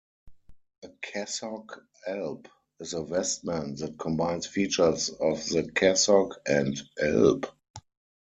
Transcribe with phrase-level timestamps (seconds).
[0.83, 2.47] A cassock-alb
[2.79, 7.45] is a vestment that combines features of the cassock and alb.